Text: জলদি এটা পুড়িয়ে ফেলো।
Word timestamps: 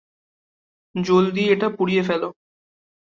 জলদি 0.95 1.43
এটা 1.49 1.67
পুড়িয়ে 1.69 2.03
ফেলো। 2.03 2.29